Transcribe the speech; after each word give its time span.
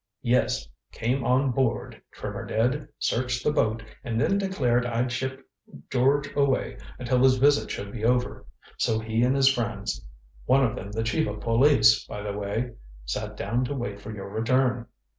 "Yes. 0.23 0.67
Came 0.91 1.23
on 1.23 1.51
board, 1.51 2.01
Trimmer 2.11 2.43
did, 2.47 2.87
searched 2.97 3.43
the 3.43 3.51
boat, 3.51 3.83
and 4.03 4.19
then 4.19 4.39
declared 4.39 4.83
I'd 4.83 5.11
shipped 5.11 5.43
George 5.91 6.33
away 6.35 6.79
until 6.97 7.21
his 7.21 7.37
visit 7.37 7.69
should 7.69 7.91
be 7.91 8.03
over. 8.03 8.47
So 8.79 8.97
he 8.97 9.21
and 9.21 9.35
his 9.35 9.53
friends 9.53 10.03
one 10.47 10.65
of 10.65 10.75
them 10.75 10.91
the 10.91 11.03
chief 11.03 11.27
of 11.27 11.39
police, 11.41 12.03
by 12.07 12.23
the 12.23 12.33
way 12.35 12.71
sat 13.05 13.37
down 13.37 13.63
to 13.65 13.75
wait 13.75 13.99
for 14.01 14.11
your 14.11 14.29
return. 14.29 14.87